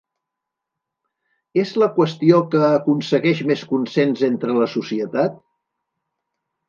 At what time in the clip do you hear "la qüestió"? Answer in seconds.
1.83-2.39